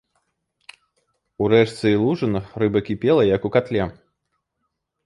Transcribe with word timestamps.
У 1.45 1.51
рэчцы 1.53 1.85
і 1.91 1.99
лужынах 2.07 2.45
рыба 2.65 2.79
кіпела, 2.89 3.21
як 3.35 3.41
у 3.51 3.57
катле. 3.59 3.83